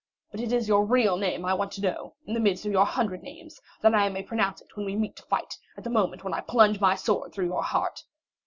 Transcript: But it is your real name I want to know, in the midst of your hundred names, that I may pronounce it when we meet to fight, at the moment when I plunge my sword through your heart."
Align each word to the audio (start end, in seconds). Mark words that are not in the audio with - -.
But 0.31 0.39
it 0.39 0.51
is 0.51 0.67
your 0.67 0.83
real 0.83 1.15
name 1.15 1.45
I 1.45 1.53
want 1.53 1.71
to 1.73 1.81
know, 1.81 2.15
in 2.25 2.33
the 2.33 2.39
midst 2.39 2.65
of 2.65 2.71
your 2.71 2.87
hundred 2.87 3.21
names, 3.21 3.61
that 3.81 3.93
I 3.93 4.09
may 4.09 4.23
pronounce 4.23 4.59
it 4.59 4.75
when 4.75 4.87
we 4.87 4.95
meet 4.95 5.15
to 5.17 5.23
fight, 5.27 5.55
at 5.77 5.83
the 5.83 5.91
moment 5.91 6.23
when 6.23 6.33
I 6.33 6.41
plunge 6.41 6.81
my 6.81 6.95
sword 6.95 7.33
through 7.33 7.45
your 7.45 7.61
heart." 7.61 8.03